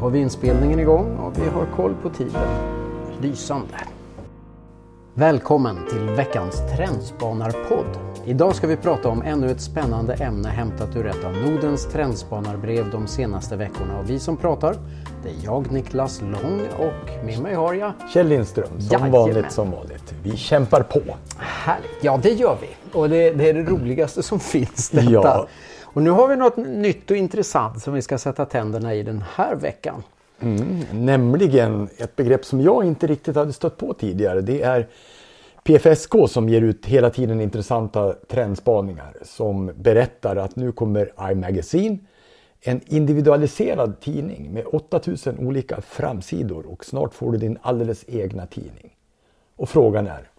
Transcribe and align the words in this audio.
har 0.00 0.10
vi 0.10 0.18
inspelningen 0.18 0.80
igång 0.80 1.16
och 1.16 1.38
vi 1.38 1.48
har 1.48 1.66
koll 1.76 1.94
på 2.02 2.10
tiden. 2.10 2.42
Lysande. 3.20 3.74
Välkommen 5.14 5.76
till 5.90 6.00
veckans 6.00 6.62
Trendspanarpodd. 6.76 7.98
Idag 8.26 8.54
ska 8.54 8.66
vi 8.66 8.76
prata 8.76 9.08
om 9.08 9.22
ännu 9.22 9.50
ett 9.50 9.60
spännande 9.60 10.14
ämne 10.14 10.48
hämtat 10.48 10.96
ur 10.96 11.06
ett 11.06 11.24
av 11.24 11.32
Nordens 11.32 11.86
trendspanarbrev 11.86 12.90
de 12.90 13.06
senaste 13.06 13.56
veckorna. 13.56 13.98
Och 13.98 14.10
vi 14.10 14.18
som 14.18 14.36
pratar, 14.36 14.76
det 15.22 15.28
är 15.28 15.34
jag 15.44 15.72
Niklas 15.72 16.20
Lång 16.22 16.60
och 16.78 17.24
med 17.24 17.42
mig 17.42 17.54
har 17.54 17.74
jag 17.74 17.92
Kjell 18.12 18.28
Lindström, 18.28 18.68
som 18.68 18.78
Jajamän. 18.80 19.10
vanligt 19.10 19.52
som 19.52 19.70
vanligt. 19.70 20.14
Vi 20.22 20.36
kämpar 20.36 20.82
på. 20.82 21.00
Härligt! 21.38 21.90
Ja, 22.00 22.20
det 22.22 22.32
gör 22.32 22.56
vi. 22.60 22.98
Och 22.98 23.08
det, 23.08 23.30
det 23.30 23.48
är 23.48 23.54
det 23.54 23.62
roligaste 23.62 24.22
som 24.22 24.40
finns 24.40 24.90
detta. 24.90 25.10
Ja. 25.10 25.46
Och 25.92 26.02
nu 26.02 26.10
har 26.10 26.28
vi 26.28 26.36
något 26.36 26.56
nytt 26.56 27.10
och 27.10 27.16
intressant 27.16 27.82
som 27.82 27.94
vi 27.94 28.02
ska 28.02 28.18
sätta 28.18 28.46
tänderna 28.46 28.94
i 28.94 29.02
den 29.02 29.24
här 29.34 29.54
veckan. 29.54 30.02
Nämligen 30.92 31.88
ett 31.96 32.16
begrepp 32.16 32.44
som 32.44 32.60
jag 32.60 32.84
inte 32.84 33.06
riktigt 33.06 33.36
hade 33.36 33.52
stött 33.52 33.76
på 33.76 33.94
tidigare. 33.94 34.40
Det 34.40 34.62
är 34.62 34.88
PFSK 35.62 36.12
som 36.28 36.48
ger 36.48 36.62
ut 36.62 36.86
hela 36.86 37.10
tiden 37.10 37.40
intressanta 37.40 38.12
trendspaningar 38.12 39.16
som 39.22 39.72
berättar 39.76 40.36
att 40.36 40.56
nu 40.56 40.72
kommer 40.72 41.30
iMagazine, 41.30 41.98
en 42.60 42.80
individualiserad 42.86 44.00
tidning 44.00 44.52
med 44.52 44.66
8000 44.66 45.38
olika 45.38 45.80
framsidor 45.80 46.66
och 46.66 46.84
snart 46.84 47.14
får 47.14 47.32
du 47.32 47.38
din 47.38 47.58
alldeles 47.62 48.04
egna 48.08 48.46
tidning. 48.46 48.96
Och 49.56 49.68
frågan 49.68 50.06
är, 50.06 50.30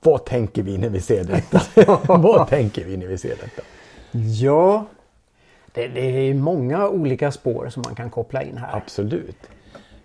vad 0.00 0.24
tänker 0.24 0.62
vi 0.62 0.78
när 0.78 0.88
vi 0.88 1.00
ser 1.00 1.24
detta? 1.24 1.62
vad 2.18 2.48
tänker 2.48 2.84
vi 2.84 2.96
när 2.96 3.06
vi 3.06 3.18
ser 3.18 3.36
detta? 3.36 3.62
Ja, 4.40 4.84
det, 5.72 5.88
det 5.88 6.00
är 6.00 6.34
många 6.34 6.88
olika 6.88 7.32
spår 7.32 7.68
som 7.68 7.82
man 7.86 7.94
kan 7.94 8.10
koppla 8.10 8.42
in 8.42 8.56
här. 8.56 8.76
Absolut. 8.76 9.36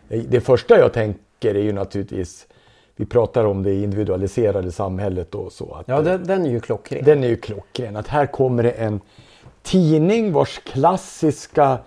Det 0.08 0.42
första 0.42 0.78
jag 0.78 0.94
tänker 0.94 1.56
är 1.56 1.64
ju 1.64 1.72
naturligtvis, 1.73 2.48
vi 2.95 3.06
pratar 3.06 3.45
om 3.45 3.64
det 3.64 3.73
individualiserade 3.73 4.72
samhället 4.72 5.36
och 5.36 5.52
så. 5.52 5.73
Att 5.73 5.88
Ja, 5.88 6.02
den, 6.02 6.23
den 6.23 6.45
är 6.45 6.50
ju 6.50 6.59
klockren. 6.59 7.06
Den 7.06 7.23
är 7.23 7.28
ju 7.28 7.36
klockren. 7.36 7.95
Att 7.95 8.08
här 8.08 8.25
kommer 8.25 8.64
det 8.64 8.72
en 8.72 9.02
tidning 9.61 10.33
vars 10.33 10.59
klassiska 10.59 11.78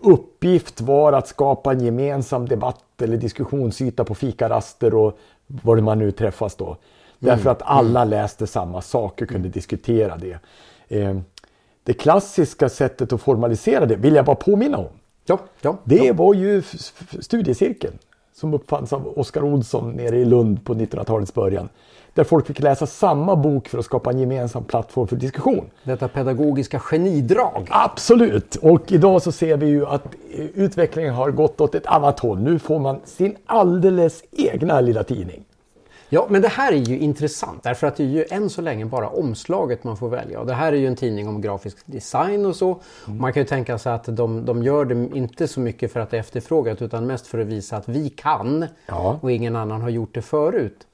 uppgift 0.00 0.80
var 0.80 1.12
att 1.12 1.28
skapa 1.28 1.72
en 1.72 1.80
gemensam 1.80 2.48
debatt 2.48 3.02
eller 3.02 3.16
diskussionsyta 3.16 4.04
på 4.04 4.14
fikaraster 4.14 4.94
och 4.94 5.18
var 5.46 5.76
man 5.76 5.98
nu 5.98 6.12
träffas 6.12 6.56
då. 6.56 6.76
Därför 7.18 7.50
att 7.50 7.62
alla 7.62 8.04
läste 8.04 8.46
samma 8.46 8.80
sak 8.80 9.22
och 9.22 9.28
kunde 9.28 9.48
diskutera 9.48 10.16
det. 10.16 10.38
Eh, 10.88 11.16
Det 11.84 11.92
klassiska 11.92 12.68
sättet 12.68 13.12
att 13.12 13.20
formalisera 13.22 13.86
det 13.86 13.96
vill 13.96 14.14
jag 14.14 14.24
bara 14.24 14.36
påminna 14.36 14.78
om. 14.78 14.88
Ja, 15.26 15.38
ja, 15.60 15.76
Det 15.84 15.96
ja. 15.96 16.12
var 16.12 16.34
ju 16.34 16.62
studiecirkeln 17.20 17.98
som 18.34 18.54
uppfanns 18.54 18.92
av 18.92 19.18
Oskar 19.18 19.42
Olsson 19.42 19.92
nere 19.92 20.16
i 20.16 20.24
Lund 20.24 20.64
på 20.64 20.74
1900-talets 20.74 21.34
början. 21.34 21.68
Där 22.14 22.24
folk 22.24 22.46
fick 22.46 22.60
läsa 22.60 22.86
samma 22.86 23.36
bok 23.36 23.68
för 23.68 23.78
att 23.78 23.84
skapa 23.84 24.10
en 24.10 24.18
gemensam 24.18 24.64
plattform 24.64 25.06
för 25.08 25.16
diskussion. 25.16 25.64
Detta 25.84 26.08
pedagogiska 26.08 26.78
genidrag. 26.78 27.68
Absolut! 27.70 28.56
Och 28.56 28.92
idag 28.92 29.22
så 29.22 29.32
ser 29.32 29.56
vi 29.56 29.66
ju 29.66 29.86
att 29.86 30.02
utvecklingen 30.54 31.14
har 31.14 31.30
gått 31.30 31.60
åt 31.60 31.74
ett 31.74 31.86
annat 31.86 32.20
håll. 32.20 32.38
Nu 32.38 32.58
får 32.58 32.78
man 32.78 33.00
sin 33.04 33.36
alldeles 33.46 34.22
egna 34.30 34.80
lilla 34.80 35.02
tidning. 35.04 35.44
Ja, 36.12 36.26
men 36.30 36.42
det 36.42 36.48
här 36.48 36.72
är 36.72 36.76
ju 36.76 36.98
intressant 36.98 37.62
därför 37.62 37.86
att 37.86 37.96
det 37.96 38.02
är 38.02 38.06
ju 38.08 38.24
än 38.30 38.50
så 38.50 38.62
länge 38.62 38.84
bara 38.86 39.08
omslaget 39.08 39.84
man 39.84 39.96
får 39.96 40.08
välja. 40.08 40.40
Och 40.40 40.46
det 40.46 40.54
här 40.54 40.72
är 40.72 40.76
ju 40.76 40.86
en 40.86 40.96
tidning 40.96 41.28
om 41.28 41.40
grafisk 41.40 41.76
design 41.86 42.46
och 42.46 42.56
så. 42.56 42.80
Man 43.06 43.32
kan 43.32 43.42
ju 43.42 43.46
tänka 43.46 43.78
sig 43.78 43.92
att 43.92 44.04
de, 44.16 44.44
de 44.44 44.62
gör 44.62 44.84
det 44.84 45.16
inte 45.16 45.48
så 45.48 45.60
mycket 45.60 45.92
för 45.92 46.00
att 46.00 46.10
det 46.10 46.16
är 46.16 46.20
efterfrågat 46.20 46.82
utan 46.82 47.06
mest 47.06 47.26
för 47.26 47.38
att 47.38 47.46
visa 47.46 47.76
att 47.76 47.88
vi 47.88 48.08
kan 48.08 48.66
Ja. 48.86 49.18
och 49.22 49.32
ingen 49.32 49.56
annan 49.56 49.82
har 49.82 49.88
gjort 49.90 50.14
det 50.14 50.22
förut. 50.22 50.86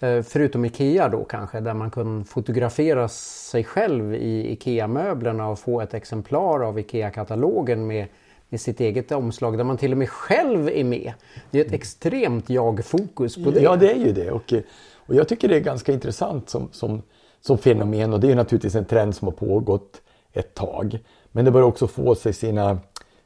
Eh, 0.00 0.22
Förutom 0.22 0.64
IKEA 0.64 1.08
då 1.08 1.24
kanske 1.24 1.60
där 1.60 1.74
man 1.74 1.90
kan 1.90 2.24
fotografera 2.24 3.08
sig 3.08 3.64
själv 3.64 4.14
i 4.14 4.52
IKEA-möblerna 4.52 5.48
och 5.48 5.58
få 5.58 5.80
ett 5.80 5.94
exemplar 5.94 6.60
av 6.60 6.78
IKEA-katalogen 6.78 7.86
med, 7.86 8.06
med 8.48 8.60
sitt 8.60 8.80
eget 8.80 9.12
omslag 9.12 9.58
där 9.58 9.64
man 9.64 9.76
till 9.76 9.92
och 9.92 9.98
med 9.98 10.10
själv 10.10 10.68
är 10.68 10.84
med. 10.84 11.12
Det 11.50 11.60
är 11.60 11.64
ett 11.64 11.72
extremt 11.72 12.50
jag-fokus 12.50 13.44
på 13.44 13.50
det. 13.50 13.60
Ja, 13.60 13.76
det 13.76 13.92
är 13.92 13.96
ju 13.96 14.12
det. 14.12 14.30
Och, 14.30 14.54
och 14.94 15.14
jag 15.14 15.28
tycker 15.28 15.48
det 15.48 15.56
är 15.56 15.60
ganska 15.60 15.92
intressant 15.92 16.50
som, 16.50 16.68
som, 16.72 17.02
som 17.40 17.58
fenomen. 17.58 18.12
Och 18.12 18.20
det 18.20 18.30
är 18.30 18.36
naturligtvis 18.36 18.74
en 18.74 18.84
trend 18.84 19.16
som 19.16 19.28
har 19.28 19.32
pågått 19.32 20.02
ett 20.32 20.54
tag. 20.54 20.98
Men 21.32 21.44
det 21.44 21.50
börjar 21.50 21.66
också 21.66 21.86
få 21.86 22.14
sig 22.14 22.32
sina, 22.32 22.78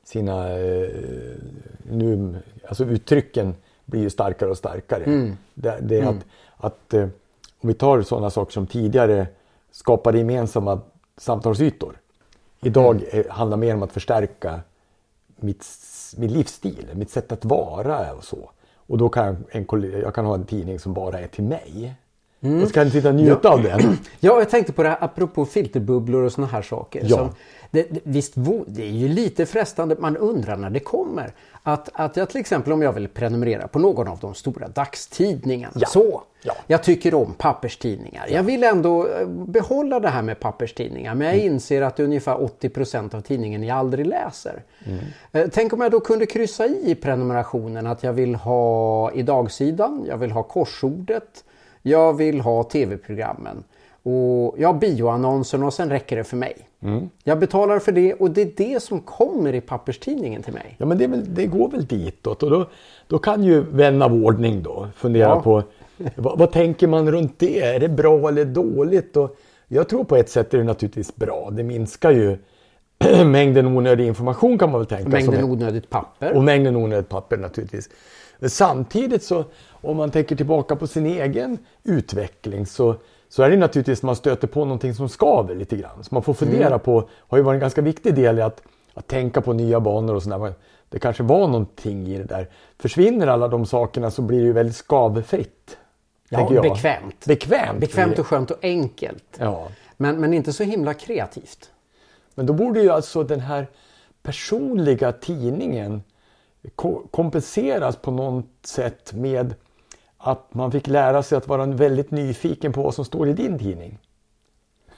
sina 0.04 0.58
eh, 0.58 0.88
nu, 1.90 2.36
alltså 2.68 2.84
uttrycken 2.84 3.54
blir 3.84 4.00
ju 4.00 4.10
starkare 4.10 4.50
och 4.50 4.58
starkare. 4.58 5.34
Det, 5.54 5.78
det 5.82 5.98
är 5.98 6.06
att, 6.06 6.24
att 6.56 6.94
eh, 6.94 7.08
om 7.60 7.68
vi 7.68 7.74
tar 7.74 8.02
sådana 8.02 8.30
saker 8.30 8.52
som 8.52 8.66
tidigare 8.66 9.26
skapade 9.70 10.18
gemensamma 10.18 10.80
samtalsytor. 11.16 11.98
Idag 12.60 13.02
eh, 13.10 13.24
handlar 13.28 13.56
mer 13.56 13.74
om 13.74 13.82
att 13.82 13.92
förstärka 13.92 14.60
mitt, 15.42 15.66
min 16.16 16.32
livsstil, 16.32 16.90
mitt 16.94 17.10
sätt 17.10 17.32
att 17.32 17.44
vara 17.44 18.14
och 18.14 18.24
så. 18.24 18.50
Och 18.86 18.98
då 18.98 19.08
kan 19.08 19.44
en, 19.50 19.66
jag 20.02 20.14
kan 20.14 20.24
ha 20.24 20.34
en 20.34 20.46
tidning 20.46 20.78
som 20.78 20.94
bara 20.94 21.20
är 21.20 21.26
till 21.26 21.44
mig. 21.44 21.94
Och 22.62 22.68
så 22.68 22.74
kan 22.74 22.82
jag 22.82 22.92
sitta 22.92 23.08
och 23.08 23.14
njuta 23.14 23.48
av 23.48 23.62
den. 23.62 23.80
Ja, 24.20 24.38
jag 24.38 24.50
tänkte 24.50 24.72
på 24.72 24.82
det 24.82 24.88
här 24.88 24.98
apropå 25.00 25.44
filterbubblor 25.44 26.22
och 26.22 26.32
såna 26.32 26.46
här 26.46 26.62
saker. 26.62 27.02
Ja. 27.06 27.16
Som, 27.16 27.28
det, 27.70 27.86
visst, 28.02 28.32
det 28.66 28.82
är 28.82 28.90
ju 28.90 29.08
lite 29.08 29.46
frestande, 29.46 29.96
man 29.98 30.16
undrar 30.16 30.56
när 30.56 30.70
det 30.70 30.80
kommer. 30.80 31.32
Att, 31.62 31.88
att 31.92 32.16
jag 32.16 32.28
till 32.30 32.40
exempel 32.40 32.72
om 32.72 32.82
jag 32.82 32.92
vill 32.92 33.08
prenumerera 33.08 33.68
på 33.68 33.78
någon 33.78 34.08
av 34.08 34.18
de 34.18 34.34
stora 34.34 34.68
dagstidningarna. 34.68 35.72
Ja. 35.76 35.86
Så. 35.86 36.22
Ja. 36.42 36.54
Jag 36.66 36.82
tycker 36.82 37.14
om 37.14 37.34
papperstidningar. 37.38 38.26
Jag 38.30 38.42
vill 38.42 38.64
ändå 38.64 39.08
eh, 39.08 39.26
behålla 39.28 40.00
det 40.00 40.08
här 40.08 40.22
med 40.22 40.40
papperstidningar. 40.40 41.14
Men 41.14 41.26
jag 41.26 41.36
Mm. 41.36 41.52
inser 41.54 41.82
att 41.82 42.00
ungefär 42.00 42.34
80% 42.36 43.14
av 43.14 43.20
tidningen 43.20 43.62
jag 43.62 43.76
aldrig 43.78 44.06
läser. 44.06 44.62
Mm. 44.86 44.98
Eh, 45.32 45.48
Tänk 45.52 45.72
om 45.72 45.80
jag 45.80 45.90
då 45.90 46.00
kunde 46.00 46.26
kryssa 46.26 46.66
i 46.66 46.94
prenumerationen 46.94 47.86
att 47.86 48.02
jag 48.02 48.12
vill 48.12 48.34
ha 48.34 49.12
i 49.12 49.22
dagsidan, 49.22 50.04
jag 50.08 50.16
vill 50.16 50.30
ha 50.30 50.42
korsordet, 50.42 51.44
jag 51.82 52.16
vill 52.16 52.40
ha 52.40 52.62
tv-programmen. 52.64 53.64
Och 54.04 54.54
jag 54.58 54.72
har 54.72 54.78
bioannonsen 54.78 55.62
och 55.62 55.74
sen 55.74 55.90
räcker 55.90 56.16
det 56.16 56.24
för 56.24 56.36
mig. 56.36 56.56
Mm. 56.82 57.08
Jag 57.24 57.38
betalar 57.38 57.78
för 57.78 57.92
det 57.92 58.14
och 58.14 58.30
det 58.30 58.42
är 58.42 58.50
det 58.56 58.82
som 58.82 59.00
kommer 59.00 59.52
i 59.54 59.60
papperstidningen 59.60 60.42
till 60.42 60.52
mig. 60.52 60.76
Ja, 60.78 60.86
men 60.86 60.98
det, 60.98 61.06
väl, 61.06 61.34
det 61.34 61.46
går 61.46 61.68
väl 61.70 61.86
ditåt. 61.86 62.42
Och 62.42 62.50
då, 62.50 62.66
då 63.06 63.18
kan 63.18 63.44
ju 63.44 63.60
vän 63.60 64.02
av 64.02 64.14
ordning 64.14 64.62
då 64.62 64.88
fundera 64.96 65.28
Ja. 65.28 65.40
på 65.42 65.62
vad, 66.16 66.38
vad 66.38 66.52
tänker 66.52 66.86
man 66.86 67.10
runt 67.12 67.38
det? 67.38 67.60
Är 67.60 67.80
det 67.80 67.88
bra 67.88 68.28
eller 68.28 68.44
dåligt? 68.44 69.16
Och 69.16 69.36
jag 69.68 69.88
tror 69.88 70.04
på 70.04 70.16
ett 70.16 70.28
sätt 70.30 70.54
är 70.54 70.58
det 70.58 70.64
naturligtvis 70.64 71.16
bra. 71.16 71.48
Det 71.52 71.62
minskar 71.62 72.10
ju 72.10 72.36
mängden 73.24 73.66
onödig 73.66 74.06
information 74.06 74.58
kan 74.58 74.70
man 74.70 74.80
väl 74.80 74.86
tänka. 74.86 75.02
som 75.04 75.12
Mängden 75.12 75.34
är- 75.40 75.44
onödigt 75.44 75.90
papper. 75.90 76.32
Och 76.36 76.42
mängden 76.44 76.76
onödigt 76.76 77.08
papper 77.08 77.36
naturligtvis. 77.36 77.90
Men 78.42 78.50
samtidigt 78.50 79.22
så 79.22 79.44
om 79.70 79.96
man 79.96 80.10
tänker 80.10 80.36
tillbaka 80.36 80.76
på 80.76 80.86
sin 80.86 81.06
egen 81.06 81.58
utveckling 81.82 82.66
så, 82.66 82.96
så 83.28 83.42
är 83.42 83.50
det 83.50 83.56
naturligtvis 83.56 84.02
man 84.02 84.16
stöter 84.16 84.46
på 84.48 84.64
någonting 84.64 84.94
som 84.94 85.08
skaver 85.08 85.54
lite 85.54 85.76
grann. 85.76 86.04
Så 86.04 86.14
man 86.14 86.22
får 86.22 86.34
fundera 86.34 86.78
på, 86.78 87.08
har 87.28 87.38
ju 87.38 87.44
varit 87.44 87.56
en 87.56 87.60
ganska 87.60 87.80
viktig 87.80 88.14
del 88.14 88.38
i 88.38 88.42
att, 88.42 88.62
att 88.94 89.06
tänka 89.06 89.40
på 89.40 89.52
nya 89.52 89.80
banor 89.80 90.14
och 90.14 90.22
sådär. 90.22 90.54
Det 90.88 90.98
kanske 90.98 91.22
var 91.22 91.46
någonting 91.46 92.06
i 92.08 92.18
det 92.18 92.24
där. 92.24 92.48
Försvinner 92.78 93.26
alla 93.26 93.48
de 93.48 93.66
sakerna 93.66 94.10
så 94.10 94.22
blir 94.22 94.38
det 94.38 94.46
ju 94.46 94.52
väldigt 94.52 94.76
skavfritt. 94.76 95.76
Ja, 96.28 96.48
jag. 96.52 96.62
bekvämt. 96.62 97.26
Bekvämt. 97.26 97.80
Bekvämt 97.80 98.18
och 98.18 98.26
skönt 98.26 98.50
och 98.50 98.58
enkelt. 98.64 99.36
Ja. 99.38 99.68
Men, 99.96 100.20
men 100.20 100.34
inte 100.34 100.52
så 100.52 100.62
himla 100.62 100.94
kreativt. 100.94 101.70
Men 102.34 102.46
då 102.46 102.52
borde 102.52 102.80
ju 102.80 102.90
alltså 102.90 103.22
den 103.22 103.40
här 103.40 103.66
personliga 104.22 105.12
tidningen 105.12 106.02
kompenseras 107.10 107.96
på 107.96 108.10
något 108.10 108.46
sätt 108.64 109.12
med 109.12 109.54
att 110.18 110.54
man 110.54 110.72
fick 110.72 110.86
lära 110.86 111.22
sig 111.22 111.38
att 111.38 111.48
vara 111.48 111.66
väldigt 111.66 112.10
nyfiken 112.10 112.72
på 112.72 112.82
vad 112.82 112.94
som 112.94 113.04
står 113.04 113.28
i 113.28 113.32
din 113.32 113.58
tidning. 113.58 113.98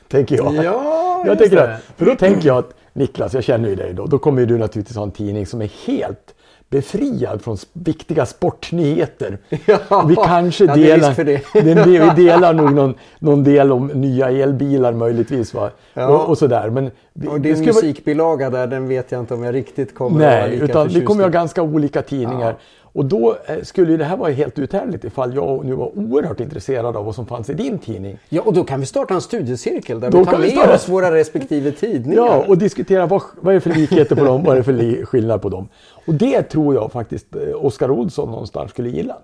Tänker 0.08 0.36
jag. 0.36 0.54
Ja, 0.54 1.22
jag 1.26 1.38
tänker 1.38 1.56
det. 1.56 1.66
det. 1.66 1.80
För 1.96 2.06
då 2.06 2.16
tänker 2.16 2.46
jag 2.46 2.58
att 2.58 2.74
Niklas, 2.92 3.34
jag 3.34 3.44
känner 3.44 3.68
ju 3.68 3.74
dig 3.74 3.94
då. 3.94 4.06
Då 4.06 4.18
kommer 4.18 4.40
ju 4.40 4.46
du 4.46 4.58
naturligtvis 4.58 4.96
ha 4.96 5.02
en 5.02 5.10
tidning 5.10 5.46
som 5.46 5.62
är 5.62 5.86
helt 5.86 6.34
befriad 6.70 7.42
från 7.42 7.56
viktiga 7.72 8.26
sportnyheter. 8.26 9.38
Ja, 9.90 10.04
vi 10.08 10.14
kanske 10.16 10.64
ja, 10.64 10.74
det 10.74 10.82
delar, 10.82 11.24
det. 11.24 11.42
den- 11.74 11.90
vi 11.90 11.98
delar 12.26 12.52
nog 12.52 12.72
någon, 12.74 12.94
någon 13.18 13.44
del 13.44 13.72
om 13.72 13.86
nya 13.86 14.30
elbilar 14.30 14.92
möjligtvis. 14.92 15.54
Va? 15.54 15.70
Ja. 15.94 16.08
Och, 16.08 16.28
och 16.28 16.38
sådär. 16.38 16.70
Men 16.70 16.90
vi, 17.12 17.28
Och 17.28 17.40
det 17.40 17.48
din 17.52 17.54
vara- 17.64 17.66
musikbilaga 17.74 18.50
där, 18.50 18.66
den 18.66 18.88
vet 18.88 19.12
jag 19.12 19.20
inte 19.20 19.34
om 19.34 19.42
jag 19.44 19.54
riktigt 19.54 19.94
kommer 19.94 20.16
att 20.26 20.32
vara 20.32 20.40
Nej, 20.40 20.50
lika 20.50 20.64
utan 20.64 20.88
vi 20.88 21.00
kommer 21.04 21.20
i. 21.22 21.24
ha 21.24 21.30
ganska 21.30 21.62
olika 21.62 22.02
tidningar. 22.02 22.56
Och 22.94 23.04
då 23.04 23.36
eh, 23.46 23.62
skulle 23.62 23.96
det 23.96 24.04
här 24.04 24.16
vara 24.16 24.30
helt 24.32 24.58
uthärdligt 24.58 25.04
ifall 25.04 25.34
jag 25.34 25.64
nu 25.64 25.74
var 25.74 25.98
oerhört 25.98 26.40
intresserad 26.40 26.96
av 26.96 27.04
vad 27.04 27.14
som 27.14 27.26
fanns 27.26 27.50
i 27.50 27.54
din 27.54 27.78
tidning. 27.78 28.18
Ja, 28.28 28.42
och 28.42 28.52
då 28.54 28.64
kan 28.64 28.80
vi 28.80 28.86
starta 28.86 29.14
en 29.14 29.20
studiecirkel 29.20 30.00
där 30.00 30.10
Då 30.10 30.18
vi 30.18 30.24
tar 30.24 30.32
vi 30.32 30.38
med 30.38 30.50
starta- 30.50 30.74
oss 30.74 30.88
våra 30.88 31.14
respektive 31.14 31.72
tidningar. 31.72 32.16
Ja, 32.16 32.44
och 32.48 32.58
diskutera 32.58 33.06
vad, 33.06 33.22
vad 33.40 33.50
är 33.50 33.54
det 33.54 33.60
för 33.60 33.70
likheter 33.74 34.16
på 34.16 34.24
dem, 34.24 34.42
vad 34.44 34.52
är 34.52 34.56
det 34.56 34.64
för 34.64 35.04
skillnad 35.04 35.42
på 35.42 35.48
dem. 35.48 35.68
Och 36.06 36.14
det 36.14 36.42
tror 36.42 36.74
jag 36.74 36.92
faktiskt 36.92 37.36
eh, 37.36 37.64
Oskar 37.64 37.90
Olsson 37.90 38.30
någonstans 38.30 38.70
skulle 38.70 38.88
gilla. 38.88 39.16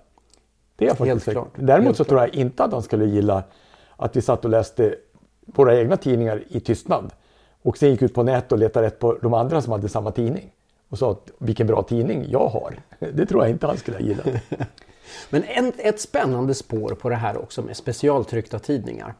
Det 0.75 0.85
är 0.85 0.89
jag 0.89 0.97
faktiskt 0.97 1.25
Helt 1.25 1.35
klart. 1.37 1.51
Däremot 1.55 1.85
Helt 1.85 1.97
så 1.97 2.03
tror 2.03 2.19
jag 2.19 2.35
inte 2.35 2.63
att 2.63 2.71
han 2.73 2.81
skulle 2.81 3.05
gilla 3.05 3.43
att 3.97 4.15
vi 4.15 4.21
satt 4.21 4.45
och 4.45 4.51
läste 4.51 4.95
våra 5.45 5.79
egna 5.79 5.97
tidningar 5.97 6.43
i 6.47 6.59
tystnad. 6.59 7.11
Och 7.61 7.77
sen 7.77 7.89
gick 7.89 8.01
ut 8.01 8.13
på 8.13 8.23
nätet 8.23 8.51
och 8.51 8.57
letade 8.57 8.85
rätt 8.85 8.99
på 8.99 9.17
de 9.21 9.33
andra 9.33 9.61
som 9.61 9.71
hade 9.71 9.89
samma 9.89 10.11
tidning. 10.11 10.51
Och 10.91 10.97
sa 10.97 11.11
att 11.11 11.31
vilken 11.37 11.67
bra 11.67 11.83
tidning 11.83 12.25
jag 12.29 12.47
har. 12.47 12.75
Det 13.13 13.25
tror 13.25 13.43
jag 13.43 13.51
inte 13.51 13.67
han 13.67 13.77
skulle 13.77 13.97
ha 13.97 14.03
gillat. 14.03 14.27
Men 15.29 15.43
en, 15.43 15.71
ett 15.77 15.99
spännande 15.99 16.53
spår 16.53 16.89
på 17.01 17.09
det 17.09 17.15
här 17.15 17.37
också 17.37 17.61
med 17.61 17.77
specialtryckta 17.77 18.59
tidningar. 18.59 19.13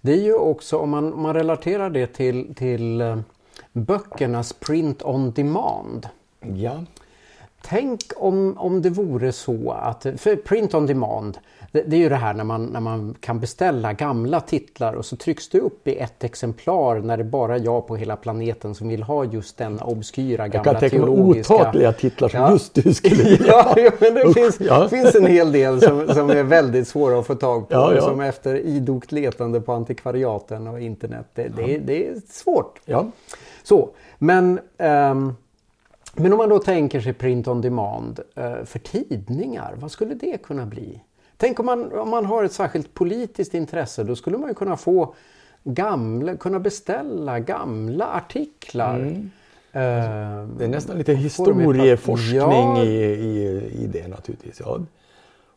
Det 0.00 0.12
är 0.12 0.22
ju 0.22 0.34
också 0.34 0.78
om 0.78 0.90
man, 0.90 1.12
om 1.12 1.22
man 1.22 1.34
relaterar 1.34 1.90
det 1.90 2.06
till, 2.06 2.54
till 2.54 3.00
eh, 3.00 3.18
böckernas 3.72 4.52
print 4.52 5.02
on 5.02 5.32
demand. 5.32 6.08
Ja. 6.40 6.84
Tänk 7.68 8.00
om, 8.16 8.58
om 8.58 8.82
det 8.82 8.90
vore 8.90 9.32
så 9.32 9.70
att, 9.70 10.06
för 10.16 10.36
print 10.36 10.74
on 10.74 10.86
demand, 10.86 11.38
det, 11.72 11.82
det 11.82 11.96
är 11.96 12.00
ju 12.00 12.08
det 12.08 12.16
här 12.16 12.34
när 12.34 12.44
man, 12.44 12.66
när 12.66 12.80
man 12.80 13.14
kan 13.20 13.40
beställa 13.40 13.92
gamla 13.92 14.40
titlar 14.40 14.92
och 14.92 15.04
så 15.04 15.16
trycks 15.16 15.48
det 15.48 15.60
upp 15.60 15.88
i 15.88 15.96
ett 15.96 16.24
exemplar 16.24 17.00
när 17.00 17.16
det 17.16 17.22
är 17.22 17.24
bara 17.24 17.58
jag 17.58 17.86
på 17.86 17.96
hela 17.96 18.16
planeten 18.16 18.74
som 18.74 18.88
vill 18.88 19.02
ha 19.02 19.24
just 19.24 19.56
denna 19.56 19.84
obskyra 19.84 20.42
Jag 20.42 20.50
gamla 20.50 20.72
kan 20.72 20.80
tänka 20.80 20.96
mig 20.96 21.06
teologiska... 21.06 21.54
otaliga 21.54 21.92
titlar 21.92 22.28
som 22.28 22.40
Ja. 22.40 22.52
just 22.52 22.74
du 22.74 22.94
skulle 22.94 23.22
gilla. 23.22 23.46
Ja, 23.48 23.74
ja, 23.76 23.90
men 24.00 24.14
det 24.14 24.26
Usch, 24.26 24.34
finns, 24.34 24.60
ja. 24.60 24.88
finns 24.88 25.14
en 25.14 25.26
hel 25.26 25.52
del 25.52 25.80
som, 25.80 26.08
som 26.08 26.30
är 26.30 26.42
väldigt 26.42 26.88
svåra 26.88 27.18
att 27.18 27.26
få 27.26 27.34
tag 27.34 27.68
på. 27.68 27.74
Ja, 27.74 28.00
Som 28.00 28.20
efter 28.20 28.54
idogt 28.54 29.12
letande 29.12 29.60
på 29.60 29.72
antikvariaten 29.72 30.66
och 30.66 30.80
internet. 30.80 31.26
Det, 31.34 31.48
det, 31.56 31.78
det 31.78 32.08
är 32.08 32.14
svårt. 32.30 32.80
Ja. 32.84 33.06
Så, 33.62 33.88
men, 34.18 34.60
ehm, 34.78 35.34
men 36.16 36.32
om 36.32 36.38
man 36.38 36.48
då 36.48 36.58
tänker 36.58 37.00
sig 37.00 37.12
print 37.12 37.48
on 37.48 37.60
demand 37.60 38.20
eh, 38.34 38.64
för 38.64 38.78
tidningar, 38.78 39.74
vad 39.76 39.90
skulle 39.90 40.14
det 40.14 40.42
kunna 40.42 40.66
bli? 40.66 41.00
Tänk 41.36 41.60
om 41.60 41.66
man, 41.66 41.92
om 41.92 42.10
man 42.10 42.24
har 42.26 42.44
ett 42.44 42.52
särskilt 42.52 42.94
politiskt 42.94 43.54
intresse, 43.54 44.04
då 44.04 44.16
skulle 44.16 44.38
man 44.38 44.48
ju 44.48 44.54
kunna 44.54 44.76
få 44.76 45.14
gamla, 45.64 46.36
kunna 46.36 46.60
beställa 46.60 47.38
gamla 47.38 48.06
artiklar. 48.06 48.96
Mm. 48.98 49.30
Eh, 49.72 50.48
Det 50.58 50.64
är 50.64 50.68
nästan 50.68 50.98
lite 50.98 51.14
historieforskning 51.14 52.36
Ja. 52.36 52.82
i, 52.84 52.88
i, 53.04 53.70
i 53.82 53.86
det 53.86 54.08
naturligtvis. 54.08 54.60
Ja. 54.60 54.78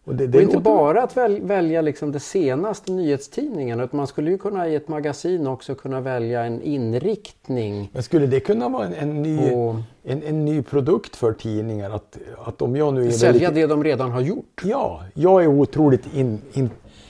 Och 0.08 0.16
det, 0.16 0.38
och 0.38 0.42
inte 0.44 0.58
bara 0.60 1.04
att 1.04 1.18
väl, 1.18 1.42
välja 1.42 1.82
liksom 1.82 2.12
det 2.12 2.20
senaste 2.20 2.92
nyhetstidningen, 2.92 3.80
utan 3.80 3.98
man 3.98 4.08
skulle 4.08 4.32
ju 4.32 4.38
kunna 4.38 4.68
i 4.68 4.76
ett 4.76 4.88
magasin 4.88 5.48
också 5.48 5.76
kunna 5.76 6.02
välja 6.02 6.44
en 6.44 6.62
inriktning. 6.62 7.90
Men 7.94 8.04
skulle 8.04 8.26
det 8.28 8.40
kunna 8.40 8.70
vara 8.70 8.86
en, 8.86 8.94
en, 8.94 9.22
ny, 9.24 9.52
Och- 9.52 9.76
en, 10.04 10.24
en 10.24 10.46
ny 10.46 10.62
produkt 10.64 11.16
för 11.16 11.34
tidningar? 11.34 11.90
Att, 11.90 12.18
att 12.46 12.62
om 12.62 12.76
jag 12.76 12.94
nu 12.94 13.08
är 13.08 13.12
Sälja 13.12 13.32
väldigt, 13.50 13.56
det 13.62 13.68
de 13.76 13.84
redan 13.84 14.12
har 14.12 14.22
gjort. 14.22 14.62
Ja, 14.64 15.02
jag 15.14 15.44
är 15.44 15.48
otroligt 15.48 16.14
in, 16.16 16.42
in, 16.54 16.70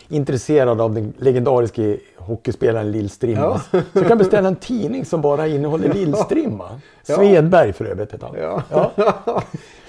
intresserad 0.10 0.82
av 0.82 0.94
den 0.94 1.14
legendariske 1.18 1.98
hockeyspelaren 2.18 2.92
Lill-Strimma. 2.92 3.60
Så 3.72 3.82
jag 3.94 4.08
kan 4.08 4.18
beställa 4.18 4.48
en 4.48 4.56
tidning 4.56 5.06
som 5.06 5.22
bara 5.22 5.48
innehåller 5.48 5.94
Lill-Strimma. 5.94 6.70
Ja. 7.10 7.16
Svedberg 7.16 7.74
för 7.74 7.86
övrigt 7.86 8.14
heter 8.14 8.28
han. 8.28 8.36
Ja. 8.42 8.64
Ja. 8.96 9.44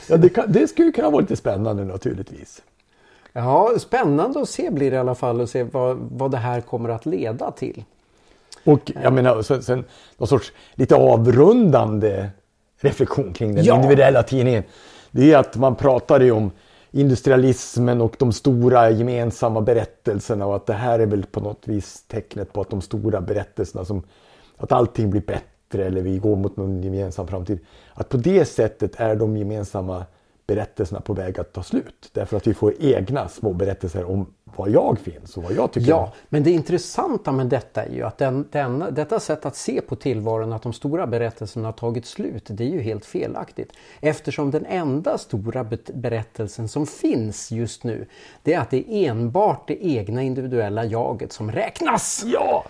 Ja, 0.08 0.16
det, 0.16 0.28
kan, 0.28 0.52
det 0.52 0.69
skulle 0.69 0.93
kunna 0.93 1.11
vara 1.11 1.20
lite 1.20 1.37
spännande 1.37 1.84
naturligtvis. 1.84 2.62
Ja, 3.38 3.70
spännande 3.79 4.40
att 4.40 4.49
se 4.49 4.70
blir 4.70 4.90
det 4.90 4.94
i 4.96 4.99
alla 5.00 5.14
fall 5.14 5.40
och 5.40 5.49
se 5.49 5.62
vad, 5.62 5.96
vad 5.96 6.31
det 6.31 6.37
här 6.37 6.61
kommer 6.61 6.88
att 6.88 7.06
leda 7.06 7.50
till. 7.50 7.85
Och 8.64 8.93
jag 9.02 9.12
menar, 9.12 9.43
sen, 9.43 9.62
sen 9.62 9.85
någon 10.17 10.29
sorts 10.29 10.52
lite 10.75 10.94
avrundande 10.96 12.29
reflektion 12.81 13.32
kring 13.32 13.55
den 13.55 13.64
Ja. 13.64 13.76
individuella 13.76 14.23
tidningen. 14.23 14.62
Det 15.11 15.32
är 15.32 15.38
att 15.38 15.56
man 15.56 15.75
pratar 15.76 16.20
ju 16.20 16.32
om 16.32 16.50
industrialismen 16.90 18.00
och 18.00 18.17
de 18.19 18.32
stora 18.32 18.90
gemensamma 18.90 19.61
berättelserna 19.61 20.46
och 20.46 20.56
att 20.56 20.67
det 20.67 20.73
här 20.73 20.99
är 20.99 21.06
väl 21.06 21.26
på 21.26 21.40
något 21.40 21.62
vis 21.69 22.05
tecknet 22.08 22.52
på 22.52 22.61
att 22.61 22.70
de 22.70 22.81
stora 22.81 23.20
berättelserna 23.20 23.85
som 23.85 24.02
att 24.56 24.73
allting 24.73 25.11
blir 25.11 25.20
bättre 25.23 25.85
eller 25.87 26.00
vi 26.02 26.19
går 26.19 26.37
mot 26.37 26.56
någon 26.56 26.82
gemensam 26.82 27.26
framtid. 27.26 27.58
Att 27.94 28.08
på 28.08 28.17
det 28.17 28.44
sättet 28.44 29.00
är 29.00 29.17
de 29.17 29.37
gemensamma 29.37 30.05
berättelserna 30.48 31.00
på 31.00 31.12
väg 31.12 31.40
att 31.40 31.52
ta 31.52 31.62
slut. 31.62 32.10
Därför 32.12 32.36
att 32.36 32.46
vi 32.46 32.54
får 32.54 32.74
egna 32.80 33.28
små 33.28 33.52
berättelser 33.52 34.04
om 34.04 34.26
var 34.56 34.68
jag 34.68 34.98
finns 34.98 35.36
och 35.36 35.42
vad 35.42 35.52
jag 35.52 35.72
tycker. 35.72 35.88
Ja, 35.88 36.12
men 36.28 36.42
det 36.42 36.50
intressanta 36.50 37.32
med 37.32 37.46
detta 37.46 37.84
är 37.84 37.92
ju 37.92 38.02
att 38.02 38.18
den, 38.18 38.48
den, 38.52 38.84
detta 38.90 39.20
sätt 39.20 39.46
att 39.46 39.56
se 39.56 39.80
på 39.80 39.96
tillvaron, 39.96 40.52
att 40.52 40.62
de 40.62 40.72
stora 40.72 41.06
berättelserna 41.06 41.68
har 41.68 41.72
tagit 41.72 42.06
slut, 42.06 42.44
det 42.48 42.64
är 42.64 42.68
ju 42.68 42.80
helt 42.80 43.04
felaktigt. 43.04 43.72
Eftersom 44.00 44.50
den 44.50 44.66
enda 44.66 45.18
stora 45.18 45.66
berättelsen 45.94 46.68
som 46.68 46.86
finns 46.86 47.50
just 47.50 47.84
nu, 47.84 48.06
det 48.42 48.54
är 48.54 48.60
att 48.60 48.70
det 48.70 48.90
är 48.90 49.10
enbart 49.10 49.68
det 49.68 49.86
egna 49.86 50.22
individuella 50.22 50.84
jaget 50.84 51.32
som 51.32 51.52
räknas. 51.52 52.22
Ja! 52.26 52.64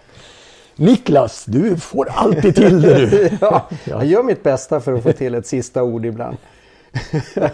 Niklas, 0.77 1.45
du 1.45 1.77
får 1.77 2.09
alltid 2.09 2.55
till 2.55 2.83
det 2.83 3.07
du. 3.07 3.31
Ja, 3.41 3.69
jag 3.85 4.05
gör 4.05 4.23
mitt 4.23 4.43
bästa 4.43 4.81
för 4.81 4.93
att 4.93 5.03
få 5.03 5.13
till 5.13 5.35
ett 5.35 5.47
sista 5.47 5.83
ord 5.83 6.07
ibland. 6.07 6.37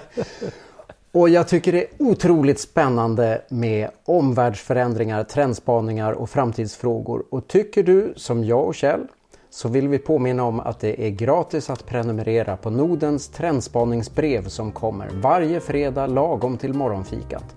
Och 1.14 1.28
jag 1.28 1.48
tycker 1.48 1.72
det 1.72 1.82
är 1.82 1.88
otroligt 1.98 2.60
spännande 2.60 3.42
med 3.48 3.90
omvärldsförändringar, 4.04 5.24
trendspaningar 5.24 6.12
och 6.12 6.30
framtidsfrågor. 6.30 7.24
Och 7.30 7.48
tycker 7.48 7.82
du 7.82 8.12
som 8.16 8.44
jag 8.44 8.64
och 8.64 8.74
Kjell 8.74 9.06
så 9.50 9.68
vill 9.68 9.88
vi 9.88 9.98
påminna 9.98 10.44
om 10.44 10.60
att 10.60 10.80
det 10.80 11.06
är 11.06 11.10
gratis 11.10 11.70
att 11.70 11.86
prenumerera 11.86 12.56
på 12.56 12.70
Nordens 12.70 13.28
trendspaningsbrev 13.28 14.48
som 14.48 14.72
kommer 14.72 15.08
varje 15.22 15.60
fredag 15.60 16.06
lagom 16.06 16.58
till 16.58 16.74
morgonfikat. 16.74 17.56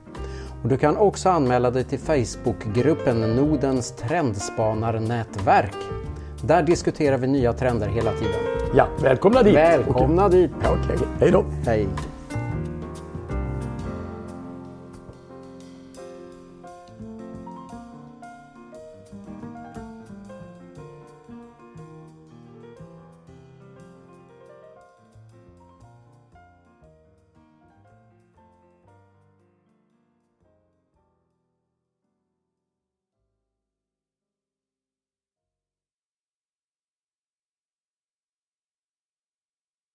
Och 0.63 0.69
du 0.69 0.77
kan 0.77 0.97
också 0.97 1.29
anmäla 1.29 1.71
dig 1.71 1.83
till 1.83 1.99
Facebookgruppen 1.99 3.35
Nordens 3.35 3.91
trendspanarnätverk. 3.91 5.75
Där 6.43 6.63
diskuterar 6.63 7.17
vi 7.17 7.27
nya 7.27 7.53
trender 7.53 7.87
hela 7.87 8.11
tiden. 8.11 8.56
Ja, 8.73 8.87
välkomna 9.01 9.43
dit. 9.43 9.55
Välkomna 9.55 10.29
dit! 10.29 10.51
Okej, 10.59 10.97
hej 11.19 11.31
då. 11.31 11.45
Hej! 11.65 11.87